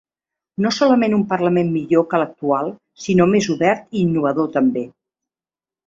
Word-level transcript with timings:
No 0.65 0.71
solament 0.77 1.13
un 1.17 1.25
parlament 1.33 1.69
millor 1.75 2.07
que 2.15 2.21
l’actual, 2.23 2.73
sinó 3.05 3.31
més 3.37 3.53
obert 3.59 3.89
i 3.97 4.05
innovador, 4.09 4.53
també. 4.61 4.89